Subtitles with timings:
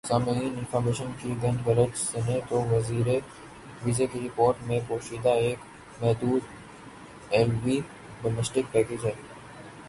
[0.03, 5.59] سامعین انفارمیشن کی گھن گرج سنیں تو ویزے کی رپورٹ میں پوشیدہ ایک
[6.01, 6.41] محدود
[7.29, 7.79] ایل وی
[8.21, 9.11] ڈومیسٹک پیکج ہے